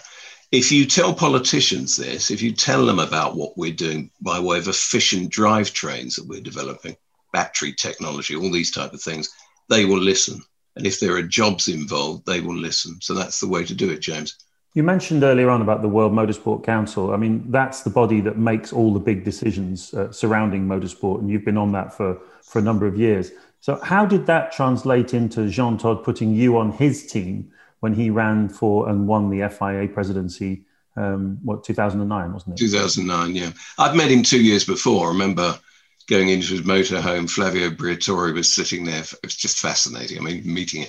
If 0.51 0.71
you 0.71 0.85
tell 0.85 1.13
politicians 1.13 1.95
this, 1.95 2.29
if 2.29 2.41
you 2.41 2.51
tell 2.51 2.85
them 2.85 2.99
about 2.99 3.37
what 3.37 3.57
we're 3.57 3.73
doing 3.73 4.11
by 4.21 4.39
way 4.39 4.57
of 4.57 4.67
efficient 4.67 5.31
drivetrains 5.31 6.15
that 6.15 6.27
we're 6.27 6.41
developing, 6.41 6.97
battery 7.31 7.73
technology, 7.73 8.35
all 8.35 8.51
these 8.51 8.71
type 8.71 8.93
of 8.93 9.01
things, 9.01 9.29
they 9.69 9.85
will 9.85 9.99
listen. 9.99 10.43
And 10.77 10.87
if 10.87 10.99
there 10.99 11.15
are 11.15 11.21
jobs 11.21 11.67
involved, 11.67 12.25
they 12.25 12.41
will 12.41 12.55
listen. 12.55 12.99
So 13.01 13.13
that's 13.13 13.39
the 13.39 13.47
way 13.47 13.63
to 13.65 13.73
do 13.73 13.89
it, 13.89 13.99
James. 13.99 14.37
You 14.73 14.83
mentioned 14.83 15.23
earlier 15.23 15.49
on 15.49 15.63
about 15.63 15.81
the 15.81 15.87
World 15.87 16.13
Motorsport 16.13 16.63
Council. 16.63 17.11
I 17.11 17.17
mean, 17.17 17.49
that's 17.49 17.81
the 17.81 17.89
body 17.89 18.21
that 18.21 18.37
makes 18.37 18.71
all 18.71 18.93
the 18.93 18.99
big 18.99 19.23
decisions 19.23 19.93
uh, 19.93 20.11
surrounding 20.11 20.67
motorsport, 20.67 21.19
and 21.19 21.31
you've 21.31 21.45
been 21.45 21.57
on 21.57 21.71
that 21.71 21.93
for, 21.95 22.19
for 22.43 22.59
a 22.59 22.61
number 22.61 22.85
of 22.85 22.95
years. 22.95 23.31
So, 23.59 23.79
how 23.83 24.05
did 24.05 24.27
that 24.27 24.51
translate 24.51 25.15
into 25.15 25.49
Jean 25.49 25.79
Todt 25.79 26.03
putting 26.03 26.33
you 26.35 26.57
on 26.57 26.71
his 26.71 27.07
team 27.07 27.51
when 27.79 27.93
he 27.93 28.09
ran 28.11 28.49
for 28.49 28.87
and 28.87 29.07
won 29.07 29.29
the 29.29 29.49
FIA 29.49 29.87
presidency? 29.87 30.63
Um, 30.95 31.39
what 31.43 31.63
2009 31.63 32.33
wasn't 32.33 32.59
it? 32.59 32.63
2009, 32.63 33.35
yeah. 33.35 33.51
I'd 33.77 33.95
met 33.95 34.09
him 34.09 34.23
two 34.23 34.41
years 34.41 34.63
before. 34.63 35.07
I 35.07 35.09
remember 35.09 35.59
going 36.07 36.29
into 36.29 36.53
his 36.53 36.61
motorhome. 36.61 37.29
Flavio 37.29 37.69
Briatore 37.69 38.33
was 38.33 38.53
sitting 38.53 38.85
there. 38.85 39.01
It 39.01 39.19
was 39.23 39.35
just 39.35 39.59
fascinating. 39.59 40.17
I 40.17 40.21
mean, 40.21 40.53
meeting 40.53 40.85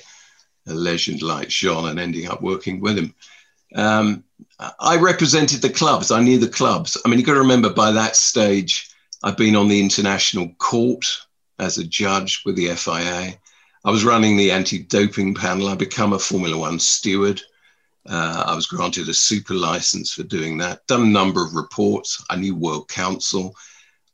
a 0.66 0.74
legend 0.74 1.22
like 1.22 1.48
Jean 1.48 1.88
and 1.88 1.98
ending 1.98 2.28
up 2.28 2.42
working 2.42 2.80
with 2.80 2.98
him. 2.98 3.14
Um, 3.74 4.24
I 4.80 4.96
represented 4.96 5.62
the 5.62 5.70
clubs. 5.70 6.10
I 6.10 6.22
knew 6.22 6.38
the 6.38 6.48
clubs. 6.48 6.96
I 7.04 7.08
mean, 7.08 7.18
you've 7.18 7.26
got 7.26 7.34
to 7.34 7.40
remember 7.40 7.70
by 7.70 7.90
that 7.92 8.16
stage, 8.16 8.90
I've 9.22 9.36
been 9.36 9.56
on 9.56 9.68
the 9.68 9.80
international 9.80 10.48
court 10.58 11.04
as 11.58 11.78
a 11.78 11.84
judge 11.84 12.42
with 12.44 12.56
the 12.56 12.74
FIA. 12.74 13.38
I 13.84 13.90
was 13.90 14.04
running 14.04 14.36
the 14.36 14.50
anti 14.50 14.78
doping 14.78 15.34
panel. 15.34 15.68
I 15.68 15.74
become 15.74 16.12
a 16.12 16.18
Formula 16.18 16.56
One 16.56 16.78
steward. 16.78 17.40
Uh, 18.08 18.44
I 18.46 18.54
was 18.54 18.66
granted 18.66 19.08
a 19.08 19.14
super 19.14 19.54
license 19.54 20.12
for 20.12 20.22
doing 20.22 20.58
that. 20.58 20.86
Done 20.86 21.02
a 21.02 21.06
number 21.06 21.44
of 21.44 21.54
reports. 21.54 22.24
I 22.30 22.36
knew 22.36 22.54
World 22.54 22.88
Council. 22.88 23.54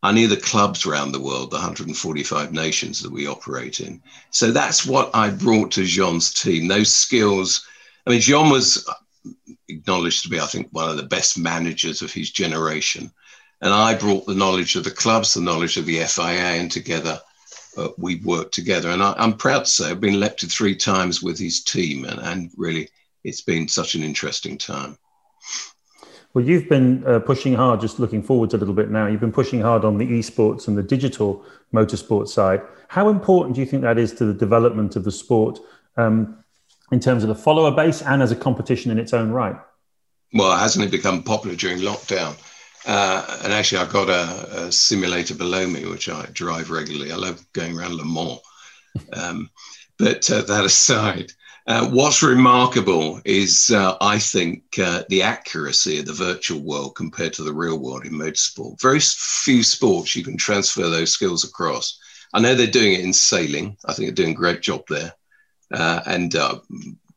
I 0.04 0.12
knew 0.12 0.28
the 0.28 0.36
clubs 0.36 0.84
around 0.84 1.12
the 1.12 1.20
world, 1.20 1.50
the 1.50 1.56
145 1.56 2.52
nations 2.52 3.00
that 3.00 3.10
we 3.10 3.26
operate 3.26 3.80
in. 3.80 4.02
So 4.28 4.50
that's 4.50 4.84
what 4.84 5.10
I 5.14 5.30
brought 5.30 5.72
to 5.72 5.84
Jean's 5.84 6.30
team. 6.30 6.68
Those 6.68 6.92
skills. 6.92 7.66
I 8.06 8.10
mean, 8.10 8.20
Jean 8.20 8.50
was 8.50 8.86
acknowledged 9.66 10.22
to 10.24 10.28
be, 10.28 10.38
I 10.38 10.44
think, 10.44 10.68
one 10.72 10.90
of 10.90 10.98
the 10.98 11.04
best 11.04 11.38
managers 11.38 12.02
of 12.02 12.12
his 12.12 12.30
generation. 12.30 13.10
And 13.62 13.72
I 13.72 13.94
brought 13.94 14.26
the 14.26 14.34
knowledge 14.34 14.76
of 14.76 14.84
the 14.84 14.90
clubs, 14.90 15.32
the 15.32 15.40
knowledge 15.40 15.78
of 15.78 15.86
the 15.86 16.04
FIA, 16.04 16.60
and 16.60 16.70
together 16.70 17.18
uh, 17.78 17.88
we 17.96 18.16
worked 18.16 18.52
together. 18.52 18.90
And 18.90 19.02
I, 19.02 19.14
am 19.16 19.38
proud 19.38 19.60
to 19.60 19.70
say 19.70 19.88
I've 19.88 20.02
been 20.02 20.12
elected 20.12 20.50
three 20.52 20.76
times 20.76 21.22
with 21.22 21.38
his 21.38 21.64
team, 21.64 22.04
and, 22.04 22.20
and 22.20 22.50
really 22.58 22.90
it's 23.24 23.40
been 23.40 23.68
such 23.68 23.94
an 23.94 24.02
interesting 24.02 24.58
time. 24.58 24.98
Well, 26.34 26.44
you've 26.44 26.68
been 26.68 27.06
uh, 27.06 27.20
pushing 27.20 27.54
hard, 27.54 27.80
just 27.80 28.00
looking 28.00 28.22
forwards 28.22 28.54
a 28.54 28.58
little 28.58 28.74
bit 28.74 28.90
now. 28.90 29.06
You've 29.06 29.20
been 29.20 29.32
pushing 29.32 29.60
hard 29.60 29.84
on 29.84 29.98
the 29.98 30.06
esports 30.06 30.66
and 30.66 30.76
the 30.76 30.82
digital 30.82 31.44
motorsport 31.72 32.28
side. 32.28 32.60
How 32.88 33.08
important 33.08 33.54
do 33.54 33.60
you 33.60 33.66
think 33.66 33.82
that 33.82 33.98
is 33.98 34.12
to 34.14 34.24
the 34.24 34.34
development 34.34 34.96
of 34.96 35.04
the 35.04 35.12
sport? 35.12 35.60
Um, 35.96 36.44
in 36.90 37.00
terms 37.00 37.22
of 37.24 37.28
the 37.28 37.34
follower 37.34 37.70
base 37.70 38.02
and 38.02 38.22
as 38.22 38.30
a 38.30 38.36
competition 38.36 38.90
in 38.90 38.98
its 38.98 39.12
own 39.12 39.30
right? 39.30 39.56
Well, 40.32 40.56
hasn't 40.56 40.84
it 40.84 40.90
become 40.90 41.22
popular 41.22 41.56
during 41.56 41.78
lockdown? 41.78 42.36
Uh, 42.86 43.40
and 43.42 43.52
actually, 43.52 43.78
I've 43.78 43.92
got 43.92 44.08
a, 44.10 44.66
a, 44.66 44.72
simulator 44.72 45.34
below 45.34 45.66
me, 45.66 45.86
which 45.86 46.08
I 46.08 46.26
drive 46.32 46.70
regularly. 46.70 47.12
I 47.12 47.16
love 47.16 47.44
going 47.52 47.78
around 47.78 47.94
Le 47.94 48.04
Mans. 48.04 48.40
Um, 49.12 49.50
but 49.98 50.30
uh, 50.30 50.42
that 50.42 50.64
aside, 50.64 51.32
uh, 51.66 51.88
what's 51.88 52.22
remarkable 52.22 53.20
is, 53.24 53.70
uh, 53.70 53.96
I 54.00 54.18
think, 54.18 54.62
uh, 54.78 55.04
the 55.08 55.22
accuracy 55.22 55.98
of 55.98 56.06
the 56.06 56.12
virtual 56.12 56.60
world 56.60 56.94
compared 56.94 57.32
to 57.34 57.42
the 57.42 57.54
real 57.54 57.78
world 57.78 58.04
in 58.04 58.12
motorsport. 58.12 58.80
Very 58.80 59.00
few 59.00 59.62
sports 59.62 60.14
you 60.14 60.22
can 60.22 60.36
transfer 60.36 60.88
those 60.88 61.10
skills 61.10 61.44
across. 61.44 61.98
I 62.34 62.40
know 62.40 62.54
they're 62.54 62.66
doing 62.66 62.94
it 62.94 63.00
in 63.00 63.12
sailing. 63.12 63.76
I 63.86 63.94
think 63.94 64.08
they're 64.08 64.24
doing 64.24 64.36
a 64.36 64.38
great 64.38 64.60
job 64.60 64.82
there 64.88 65.14
uh, 65.72 66.02
and 66.06 66.36
uh, 66.36 66.58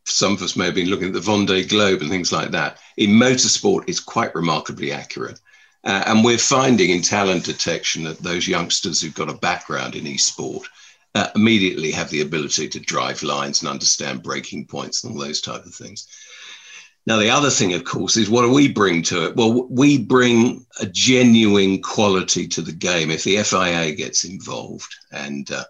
some 0.06 0.34
of 0.34 0.42
us 0.42 0.56
may 0.56 0.66
have 0.66 0.76
been 0.76 0.90
looking 0.90 1.08
at 1.08 1.14
the 1.14 1.20
Vendée 1.20 1.68
Globe 1.68 2.02
and 2.02 2.10
things 2.10 2.32
like 2.32 2.52
that. 2.52 2.78
In 2.98 3.12
motorsport, 3.12 3.84
it's 3.88 4.00
quite 4.00 4.34
remarkably 4.36 4.92
accurate. 4.92 5.40
And 5.84 6.24
we're 6.24 6.38
finding 6.38 6.90
in 6.90 7.02
talent 7.02 7.46
detection 7.46 8.04
that 8.04 8.20
those 8.20 8.48
youngsters 8.48 9.00
who've 9.00 9.14
got 9.14 9.30
a 9.30 9.34
background 9.34 9.96
in 9.96 10.06
e-sport 10.06 10.68
uh, 11.16 11.30
immediately 11.36 11.92
have 11.92 12.10
the 12.10 12.22
ability 12.22 12.68
to 12.70 12.80
drive 12.80 13.24
lines 13.24 13.62
and 13.62 13.70
understand 13.70 14.24
braking 14.24 14.66
points 14.66 15.04
and 15.04 15.14
all 15.14 15.20
those 15.20 15.42
type 15.42 15.66
of 15.66 15.74
things. 15.74 16.08
Now, 17.08 17.16
the 17.18 17.30
other 17.30 17.50
thing, 17.50 17.74
of 17.74 17.86
course, 17.86 18.18
is 18.18 18.30
what 18.30 18.42
do 18.42 18.52
we 18.52 18.68
bring 18.68 19.02
to 19.04 19.28
it? 19.28 19.36
Well, 19.38 19.66
we 19.70 19.98
bring 19.98 20.66
a 20.82 20.86
genuine 20.86 21.82
quality 21.82 22.50
to 22.50 22.62
the 22.62 22.74
game. 22.74 23.12
If 23.12 23.24
the 23.24 23.42
FIA 23.44 23.96
gets 23.96 24.26
involved 24.26 24.94
and 25.14 25.50
uh, 25.50 25.64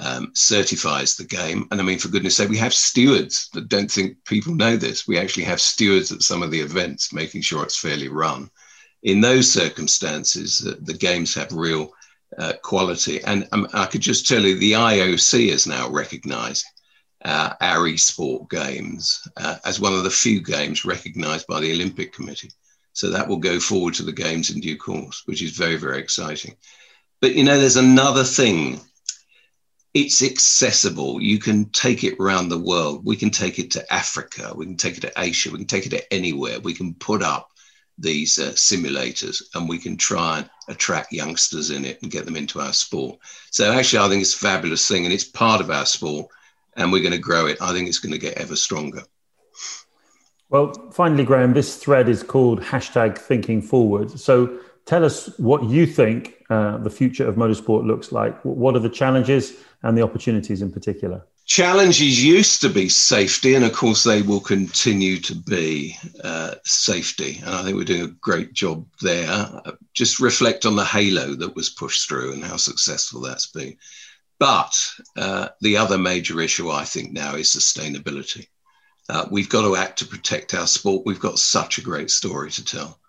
um, 0.00 0.32
certifies 0.34 1.14
the 1.14 1.24
game, 1.24 1.68
and 1.70 1.80
I 1.80 1.84
mean, 1.84 2.00
for 2.00 2.08
goodness 2.08 2.36
sake, 2.36 2.48
we 2.48 2.56
have 2.56 2.74
stewards 2.74 3.48
that 3.52 3.68
don't 3.68 3.88
think 3.90 4.16
people 4.24 4.52
know 4.56 4.76
this. 4.76 5.06
We 5.06 5.16
actually 5.16 5.44
have 5.44 5.60
stewards 5.60 6.10
at 6.10 6.22
some 6.22 6.42
of 6.42 6.50
the 6.50 6.60
events 6.60 7.12
making 7.12 7.42
sure 7.42 7.62
it's 7.62 7.78
fairly 7.78 8.08
run. 8.08 8.50
In 9.04 9.20
those 9.20 9.48
circumstances, 9.48 10.58
the, 10.58 10.72
the 10.72 10.94
games 10.98 11.32
have 11.34 11.52
real 11.52 11.92
uh, 12.38 12.54
quality. 12.62 13.22
And 13.24 13.48
um, 13.52 13.68
I 13.72 13.86
could 13.86 14.00
just 14.00 14.26
tell 14.26 14.42
you 14.42 14.58
the 14.58 14.72
IOC 14.72 15.50
has 15.50 15.66
now 15.66 15.88
recognized 15.88 16.64
uh, 17.24 17.54
our 17.60 17.88
esport 17.88 18.48
games 18.50 19.26
uh, 19.36 19.56
as 19.64 19.80
one 19.80 19.92
of 19.92 20.04
the 20.04 20.10
few 20.10 20.42
games 20.42 20.84
recognized 20.84 21.46
by 21.46 21.60
the 21.60 21.72
Olympic 21.72 22.12
Committee. 22.12 22.50
So 22.92 23.10
that 23.10 23.28
will 23.28 23.36
go 23.36 23.60
forward 23.60 23.94
to 23.94 24.02
the 24.02 24.12
games 24.12 24.50
in 24.50 24.60
due 24.60 24.76
course, 24.76 25.22
which 25.26 25.42
is 25.42 25.52
very, 25.52 25.76
very 25.76 25.98
exciting. 25.98 26.56
But 27.20 27.34
you 27.34 27.44
know, 27.44 27.58
there's 27.58 27.76
another 27.76 28.24
thing. 28.24 28.80
It's 29.92 30.22
accessible. 30.22 31.20
You 31.20 31.38
can 31.38 31.68
take 31.70 32.04
it 32.04 32.16
around 32.20 32.48
the 32.48 32.58
world. 32.58 33.04
We 33.04 33.16
can 33.16 33.30
take 33.30 33.58
it 33.58 33.72
to 33.72 33.92
Africa. 33.92 34.52
We 34.54 34.64
can 34.66 34.76
take 34.76 34.96
it 34.96 35.00
to 35.00 35.12
Asia. 35.16 35.50
We 35.50 35.58
can 35.58 35.66
take 35.66 35.86
it 35.86 35.90
to 35.90 36.14
anywhere. 36.14 36.60
We 36.60 36.74
can 36.74 36.94
put 36.94 37.22
up 37.22 37.49
these 38.00 38.38
uh, 38.38 38.52
simulators 38.52 39.42
and 39.54 39.68
we 39.68 39.78
can 39.78 39.96
try 39.96 40.38
and 40.38 40.50
attract 40.68 41.12
youngsters 41.12 41.70
in 41.70 41.84
it 41.84 42.00
and 42.02 42.10
get 42.10 42.24
them 42.24 42.36
into 42.36 42.60
our 42.60 42.72
sport. 42.72 43.18
So 43.50 43.72
actually, 43.72 44.04
I 44.04 44.08
think 44.08 44.22
it's 44.22 44.34
a 44.34 44.38
fabulous 44.38 44.88
thing 44.88 45.04
and 45.04 45.12
it's 45.12 45.24
part 45.24 45.60
of 45.60 45.70
our 45.70 45.86
sport 45.86 46.26
and 46.76 46.90
we're 46.90 47.02
going 47.02 47.12
to 47.12 47.18
grow 47.18 47.46
it. 47.46 47.58
I 47.60 47.72
think 47.72 47.88
it's 47.88 47.98
going 47.98 48.12
to 48.12 48.18
get 48.18 48.38
ever 48.38 48.56
stronger. 48.56 49.02
Well, 50.48 50.72
finally, 50.92 51.24
Graham, 51.24 51.52
this 51.52 51.76
thread 51.76 52.08
is 52.08 52.22
called 52.22 52.60
hashtag 52.60 53.16
thinking 53.16 53.62
forward. 53.62 54.18
So 54.18 54.58
tell 54.84 55.04
us 55.04 55.38
what 55.38 55.62
you 55.64 55.86
think 55.86 56.44
uh, 56.50 56.78
the 56.78 56.90
future 56.90 57.28
of 57.28 57.36
motorsport 57.36 57.86
looks 57.86 58.10
like. 58.10 58.40
What 58.44 58.74
are 58.74 58.80
the 58.80 58.88
challenges 58.88 59.54
and 59.82 59.96
the 59.96 60.02
opportunities 60.02 60.62
in 60.62 60.72
particular? 60.72 61.24
Challenges 61.50 62.24
used 62.24 62.60
to 62.60 62.68
be 62.68 62.88
safety, 62.88 63.56
and 63.56 63.64
of 63.64 63.72
course, 63.72 64.04
they 64.04 64.22
will 64.22 64.38
continue 64.38 65.18
to 65.18 65.34
be 65.34 65.96
uh, 66.22 66.54
safety. 66.64 67.40
And 67.44 67.52
I 67.52 67.64
think 67.64 67.76
we're 67.76 67.82
doing 67.82 68.02
a 68.04 68.18
great 68.20 68.52
job 68.52 68.86
there. 69.00 69.60
Just 69.92 70.20
reflect 70.20 70.64
on 70.64 70.76
the 70.76 70.84
halo 70.84 71.34
that 71.34 71.56
was 71.56 71.68
pushed 71.68 72.08
through 72.08 72.34
and 72.34 72.44
how 72.44 72.56
successful 72.56 73.20
that's 73.20 73.48
been. 73.48 73.76
But 74.38 74.72
uh, 75.16 75.48
the 75.60 75.76
other 75.76 75.98
major 75.98 76.40
issue, 76.40 76.70
I 76.70 76.84
think, 76.84 77.10
now 77.10 77.34
is 77.34 77.48
sustainability. 77.48 78.46
Uh, 79.08 79.26
we've 79.28 79.48
got 79.48 79.62
to 79.62 79.74
act 79.74 79.98
to 79.98 80.06
protect 80.06 80.54
our 80.54 80.68
sport. 80.68 81.02
We've 81.04 81.18
got 81.18 81.40
such 81.40 81.78
a 81.78 81.82
great 81.82 82.12
story 82.12 82.52
to 82.52 82.64
tell. 82.64 83.00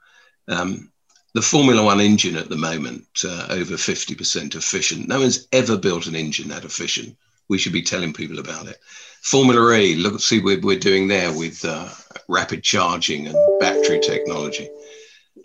Um, 0.48 0.92
the 1.36 1.44
Formula 1.44 1.84
One 1.84 2.02
engine 2.02 2.38
at 2.38 2.50
the 2.50 2.58
moment, 2.58 3.06
uh, 3.24 3.46
over 3.52 3.76
50% 3.76 4.56
efficient. 4.56 5.08
No 5.08 5.20
one's 5.20 5.48
ever 5.52 5.78
built 5.78 6.08
an 6.08 6.16
engine 6.16 6.50
that 6.50 6.66
efficient 6.66 7.16
we 7.52 7.58
should 7.58 7.74
be 7.74 7.82
telling 7.82 8.14
people 8.14 8.40
about 8.40 8.66
it. 8.66 8.78
Formula 9.22 9.74
E, 9.74 9.96
look, 9.96 10.22
see 10.22 10.40
what 10.40 10.62
we're 10.62 10.80
doing 10.80 11.10
there 11.10 11.38
with 11.38 11.64
uh, 11.66 11.90
rapid 12.30 12.64
charging 12.64 13.28
and 13.28 13.36
battery 13.60 14.00
technology. 14.00 14.70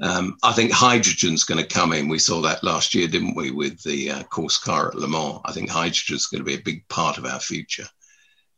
Um, 0.01 0.39
I 0.45 0.53
think 0.53 0.71
hydrogen's 0.71 1.43
going 1.43 1.61
to 1.61 1.75
come 1.79 1.93
in. 1.93 2.09
We 2.09 2.21
saw 2.21 2.41
that 2.43 2.63
last 2.63 2.95
year, 2.95 3.09
didn't 3.09 3.35
we, 3.35 3.51
with 3.51 3.83
the 3.83 4.13
uh, 4.13 4.23
course 4.23 4.57
car 4.57 4.87
at 4.87 4.95
Le 4.95 5.09
Mans? 5.09 5.41
I 5.47 5.53
think 5.53 5.69
hydrogen's 5.69 6.27
going 6.27 6.43
to 6.43 6.51
be 6.51 6.55
a 6.55 6.71
big 6.71 6.87
part 6.87 7.19
of 7.19 7.27
our 7.27 7.41
future. 7.41 7.89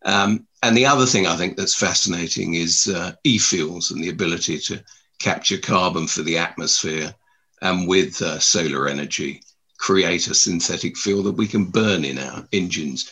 Um, 0.05 0.47
and 0.63 0.77
the 0.77 0.87
other 0.87 1.07
thing 1.07 1.27
I 1.27 1.37
think 1.37 1.57
that's 1.57 1.75
fascinating 1.75 2.53
is 2.55 2.87
uh, 2.95 3.13
e-fuels 3.25 3.93
and 3.93 4.05
the 4.05 4.11
ability 4.11 4.59
to 4.59 4.85
capture 5.21 5.57
carbon 5.59 6.07
for 6.07 6.21
the 6.21 6.37
atmosphere 6.37 7.15
and 7.63 7.89
with 7.89 8.21
uh, 8.21 8.39
solar 8.41 8.89
energy 8.89 9.41
create 9.79 10.27
a 10.27 10.35
synthetic 10.35 10.99
fuel 10.99 11.23
that 11.23 11.33
we 11.33 11.47
can 11.47 11.65
burn 11.65 12.05
in 12.05 12.19
our 12.19 12.47
engines 12.53 13.11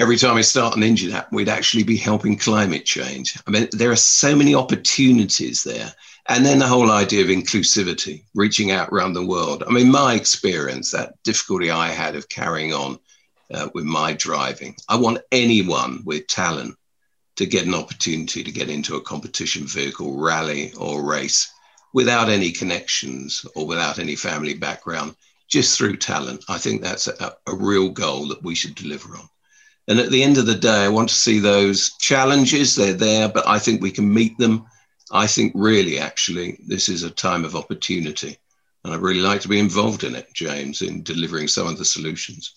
every 0.00 0.16
time 0.16 0.34
we 0.34 0.42
start 0.42 0.76
an 0.76 0.82
engine 0.82 1.12
app, 1.12 1.32
we'd 1.32 1.48
actually 1.48 1.84
be 1.84 1.96
helping 1.96 2.36
climate 2.36 2.84
change. 2.84 3.38
I 3.46 3.50
mean, 3.50 3.68
there 3.72 3.90
are 3.90 3.96
so 3.96 4.34
many 4.34 4.54
opportunities 4.54 5.62
there. 5.62 5.92
And 6.28 6.46
then 6.46 6.58
the 6.58 6.66
whole 6.66 6.90
idea 6.90 7.22
of 7.22 7.28
inclusivity, 7.28 8.24
reaching 8.34 8.70
out 8.70 8.90
around 8.90 9.14
the 9.14 9.26
world. 9.26 9.64
I 9.66 9.70
mean, 9.70 9.90
my 9.90 10.14
experience, 10.14 10.90
that 10.92 11.14
difficulty 11.24 11.70
I 11.70 11.88
had 11.88 12.14
of 12.14 12.28
carrying 12.28 12.72
on 12.72 12.98
uh, 13.52 13.68
with 13.74 13.84
my 13.84 14.12
driving, 14.12 14.76
I 14.88 14.96
want 14.96 15.22
anyone 15.32 16.02
with 16.04 16.28
talent 16.28 16.76
to 17.36 17.46
get 17.46 17.66
an 17.66 17.74
opportunity 17.74 18.44
to 18.44 18.52
get 18.52 18.70
into 18.70 18.96
a 18.96 19.02
competition 19.02 19.66
vehicle, 19.66 20.16
rally, 20.16 20.72
or 20.74 21.02
race 21.02 21.50
without 21.92 22.28
any 22.28 22.52
connections 22.52 23.44
or 23.54 23.66
without 23.66 23.98
any 23.98 24.16
family 24.16 24.54
background, 24.54 25.14
just 25.48 25.76
through 25.76 25.96
talent. 25.96 26.44
I 26.48 26.58
think 26.58 26.82
that's 26.82 27.08
a, 27.08 27.36
a 27.46 27.54
real 27.54 27.88
goal 27.90 28.28
that 28.28 28.42
we 28.42 28.54
should 28.54 28.74
deliver 28.74 29.16
on. 29.16 29.28
And 29.88 29.98
at 29.98 30.10
the 30.10 30.22
end 30.22 30.38
of 30.38 30.46
the 30.46 30.54
day, 30.54 30.84
I 30.84 30.88
want 30.88 31.08
to 31.08 31.14
see 31.14 31.38
those 31.38 31.96
challenges. 31.98 32.76
They're 32.76 32.92
there, 32.92 33.28
but 33.28 33.46
I 33.48 33.58
think 33.58 33.82
we 33.82 33.90
can 33.90 34.12
meet 34.12 34.38
them. 34.38 34.64
I 35.10 35.26
think 35.26 35.52
really, 35.54 35.98
actually, 35.98 36.58
this 36.66 36.88
is 36.88 37.02
a 37.02 37.10
time 37.10 37.44
of 37.44 37.56
opportunity. 37.56 38.38
And 38.84 38.94
I'd 38.94 39.00
really 39.00 39.20
like 39.20 39.40
to 39.42 39.48
be 39.48 39.58
involved 39.58 40.04
in 40.04 40.14
it, 40.14 40.28
James, 40.34 40.82
in 40.82 41.02
delivering 41.02 41.48
some 41.48 41.66
of 41.66 41.78
the 41.78 41.84
solutions. 41.84 42.52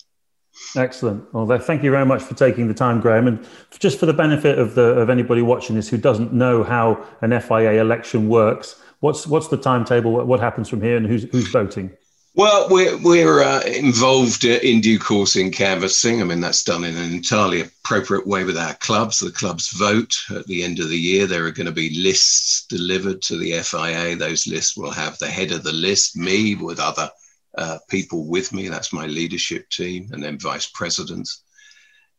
Excellent. 0.74 1.32
Well, 1.34 1.46
thank 1.58 1.82
you 1.82 1.90
very 1.90 2.06
much 2.06 2.22
for 2.22 2.34
taking 2.34 2.66
the 2.66 2.74
time, 2.74 3.00
Graham. 3.00 3.26
And 3.26 3.46
just 3.78 3.98
for 3.98 4.06
the 4.06 4.12
benefit 4.12 4.58
of 4.58 4.74
the 4.74 4.98
of 4.98 5.10
anybody 5.10 5.42
watching 5.42 5.76
this 5.76 5.88
who 5.88 5.98
doesn't 5.98 6.32
know 6.32 6.64
how 6.64 7.04
an 7.20 7.38
FIA 7.40 7.80
election 7.80 8.28
works, 8.28 8.80
what's 9.00 9.26
what's 9.26 9.48
the 9.48 9.58
timetable? 9.58 10.12
What, 10.24 10.40
happens 10.40 10.68
from 10.68 10.80
here, 10.80 10.96
and 10.96 11.06
who's 11.06 11.24
who's 11.24 11.48
voting? 11.48 11.90
Well, 12.36 12.68
we're, 12.68 12.98
we're 12.98 13.42
uh, 13.42 13.62
involved 13.62 14.44
in 14.44 14.82
due 14.82 14.98
course 14.98 15.36
in 15.36 15.50
canvassing. 15.50 16.20
I 16.20 16.24
mean, 16.24 16.42
that's 16.42 16.62
done 16.62 16.84
in 16.84 16.94
an 16.94 17.14
entirely 17.14 17.62
appropriate 17.62 18.26
way 18.26 18.44
with 18.44 18.58
our 18.58 18.74
clubs. 18.74 19.20
The 19.20 19.30
clubs 19.30 19.70
vote 19.70 20.14
at 20.28 20.46
the 20.46 20.62
end 20.62 20.78
of 20.78 20.90
the 20.90 20.98
year. 20.98 21.26
There 21.26 21.46
are 21.46 21.50
going 21.50 21.64
to 21.64 21.72
be 21.72 21.98
lists 21.98 22.66
delivered 22.66 23.22
to 23.22 23.38
the 23.38 23.52
FIA. 23.62 24.16
Those 24.16 24.46
lists 24.46 24.76
will 24.76 24.90
have 24.90 25.18
the 25.18 25.28
head 25.28 25.50
of 25.50 25.62
the 25.62 25.72
list, 25.72 26.14
me, 26.14 26.54
with 26.54 26.78
other 26.78 27.10
uh, 27.56 27.78
people 27.88 28.28
with 28.28 28.52
me. 28.52 28.68
That's 28.68 28.92
my 28.92 29.06
leadership 29.06 29.70
team, 29.70 30.10
and 30.12 30.22
then 30.22 30.38
vice 30.38 30.66
presidents. 30.66 31.42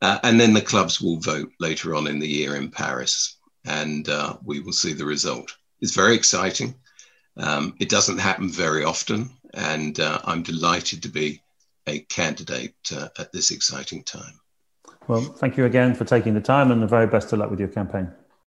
Uh, 0.01 0.17
and 0.23 0.39
then 0.39 0.55
the 0.55 0.61
clubs 0.61 0.99
will 0.99 1.19
vote 1.19 1.51
later 1.59 1.93
on 1.93 2.07
in 2.07 2.17
the 2.17 2.27
year 2.27 2.55
in 2.55 2.71
Paris, 2.71 3.37
and 3.65 4.09
uh, 4.09 4.35
we 4.43 4.61
will 4.61 4.73
see 4.73 4.93
the 4.93 5.05
result. 5.05 5.55
It's 5.79 5.93
very 5.93 6.15
exciting. 6.15 6.73
Um, 7.37 7.75
it 7.79 7.89
doesn't 7.89 8.17
happen 8.17 8.49
very 8.49 8.83
often 8.83 9.29
and 9.57 9.99
uh, 9.99 10.19
I'm 10.23 10.43
delighted 10.43 11.01
to 11.03 11.09
be 11.09 11.41
a 11.87 11.99
candidate 11.99 12.75
uh, 12.95 13.09
at 13.17 13.31
this 13.31 13.51
exciting 13.51 14.03
time. 14.03 14.39
Well, 15.07 15.21
thank 15.21 15.57
you 15.57 15.65
again 15.65 15.95
for 15.95 16.05
taking 16.05 16.33
the 16.33 16.41
time 16.41 16.71
and 16.71 16.81
the 16.81 16.87
very 16.87 17.07
best 17.07 17.33
of 17.33 17.39
luck 17.39 17.49
with 17.49 17.59
your 17.59 17.69
campaign. 17.69 18.11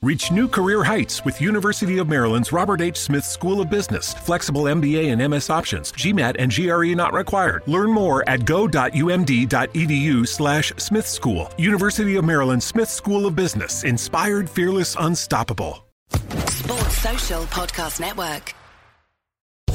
Reach 0.00 0.30
new 0.30 0.46
career 0.46 0.84
heights 0.84 1.24
with 1.24 1.40
University 1.40 1.98
of 1.98 2.08
Maryland's 2.08 2.52
Robert 2.52 2.80
H. 2.80 2.96
Smith 2.96 3.24
School 3.24 3.60
of 3.60 3.68
Business. 3.68 4.14
Flexible 4.14 4.62
MBA 4.64 5.12
and 5.12 5.28
MS 5.28 5.50
options. 5.50 5.90
GMAT 5.90 6.36
and 6.38 6.54
GRE 6.54 6.94
not 6.94 7.12
required. 7.12 7.64
Learn 7.66 7.90
more 7.90 8.22
at 8.28 8.44
go.umd.edu 8.44 10.28
slash 10.28 10.72
Smith 10.76 11.08
School. 11.08 11.50
University 11.58 12.14
of 12.14 12.24
Maryland 12.24 12.62
Smith 12.62 12.88
School 12.88 13.26
of 13.26 13.34
Business. 13.34 13.82
Inspired, 13.82 14.48
fearless, 14.48 14.94
unstoppable. 15.00 15.84
Sports 16.12 16.98
Social 16.98 17.42
Podcast 17.46 17.98
Network. 17.98 18.54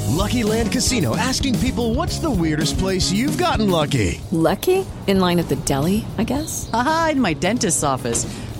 Lucky 0.07 0.43
Land 0.43 0.71
Casino 0.71 1.17
asking 1.17 1.59
people 1.59 1.95
what's 1.95 2.19
the 2.19 2.31
weirdest 2.31 2.77
place 2.77 3.11
you've 3.11 3.37
gotten 3.37 3.69
lucky? 3.69 4.21
Lucky? 4.31 4.85
In 5.07 5.19
line 5.19 5.39
at 5.39 5.49
the 5.49 5.57
deli, 5.57 6.05
I 6.17 6.23
guess? 6.23 6.69
Aha, 6.71 7.09
in 7.11 7.19
my 7.19 7.33
dentist's 7.33 7.83
office. 7.83 8.23